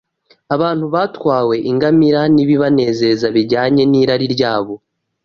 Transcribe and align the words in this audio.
abantu 0.55 0.85
batwawe 0.93 1.55
ingamira 1.69 2.21
n’ibibanezeza 2.35 3.27
bijyanye 3.35 3.83
n’irari 3.91 4.27
ryabo 4.35 4.73